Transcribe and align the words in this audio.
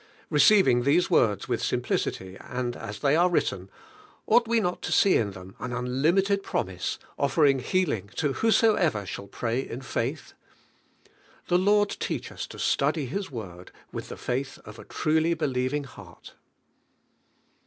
Beceiving 0.31 0.81
these 0.81 1.11
words 1.11 1.47
with 1.47 1.61
simplicity 1.61 2.35
and 2.39 2.75
as 2.75 2.97
they 3.01 3.15
are 3.15 3.29
written, 3.29 3.69
ought 4.25 4.47
we 4.47 4.59
not 4.59 4.81
to 4.81 4.91
see 4.91 5.15
in 5.15 5.29
them 5.29 5.55
an 5.59 5.71
unlimited 5.71 6.41
promise, 6.41 6.97
offering 7.19 7.59
healing 7.59 8.09
to 8.15 8.33
whosoever 8.33 9.05
shall 9.05 9.27
pray 9.27 9.59
in 9.59 9.79
faith? 9.81 10.33
The 11.49 11.59
Lord 11.59 11.91
teach 11.99 12.31
us 12.31 12.47
to 12.47 12.57
study 12.57 13.09
Ilis 13.11 13.29
Word 13.29 13.71
with 13.91 14.09
the 14.09 14.17
faith 14.17 14.57
of 14.65 14.79
a 14.79 14.85
truly 14.85 15.35
believing 15.35 15.83
heart! 15.83 16.33